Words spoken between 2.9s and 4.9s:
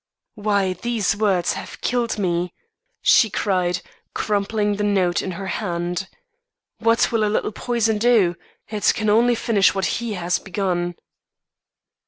she cried crumpling the